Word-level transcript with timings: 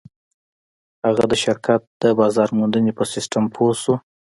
هغه 1.05 1.23
د 1.31 1.33
شرکت 1.43 1.81
د 2.01 2.03
بازار 2.19 2.49
موندنې 2.57 2.91
په 2.97 3.03
سيسټم 3.13 3.45
پوه 3.55 3.73
شو. 3.81 3.95